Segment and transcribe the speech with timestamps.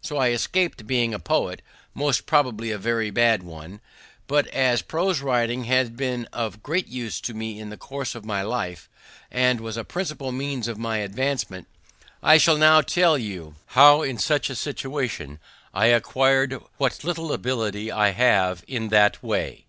[0.00, 1.60] So I escaped being a poet,
[1.92, 3.80] most probably a very bad one;
[4.28, 8.24] but as prose writing has been of great use to me in the course of
[8.24, 8.88] my life,
[9.28, 11.66] and was a principal means of my advancement,
[12.22, 15.40] I shall tell you how, in such a situation,
[15.74, 19.64] I acquired what little ability I have in that way.